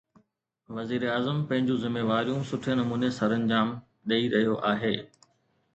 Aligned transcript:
وزيراعظم 0.77 1.37
پنهنجون 1.49 1.81
ذميواريون 1.83 2.41
سٺي 2.53 2.73
نموني 2.81 3.09
سرانجام 3.21 3.73
ڏئي 4.09 4.25
رهيو 4.37 4.57
آهي. 4.75 4.97